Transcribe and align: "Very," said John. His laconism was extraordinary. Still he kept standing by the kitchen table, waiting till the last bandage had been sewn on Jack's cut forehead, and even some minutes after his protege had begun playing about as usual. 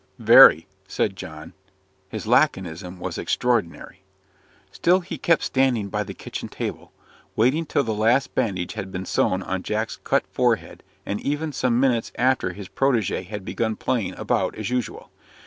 "Very," 0.17 0.65
said 0.87 1.15
John. 1.15 1.53
His 2.09 2.25
laconism 2.25 2.97
was 2.97 3.19
extraordinary. 3.19 4.01
Still 4.71 5.01
he 5.01 5.19
kept 5.19 5.43
standing 5.43 5.89
by 5.89 6.01
the 6.01 6.15
kitchen 6.15 6.49
table, 6.49 6.91
waiting 7.35 7.67
till 7.67 7.83
the 7.83 7.93
last 7.93 8.33
bandage 8.33 8.73
had 8.73 8.91
been 8.91 9.05
sewn 9.05 9.43
on 9.43 9.61
Jack's 9.61 9.97
cut 9.97 10.25
forehead, 10.25 10.81
and 11.05 11.21
even 11.21 11.53
some 11.53 11.79
minutes 11.79 12.11
after 12.15 12.53
his 12.53 12.67
protege 12.67 13.21
had 13.21 13.45
begun 13.45 13.75
playing 13.75 14.17
about 14.17 14.55
as 14.55 14.71
usual. 14.71 15.11